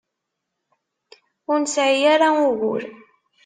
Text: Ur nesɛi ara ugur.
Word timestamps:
Ur 1.51 1.57
nesɛi 1.59 2.05
ara 2.13 2.27
ugur. 2.47 2.83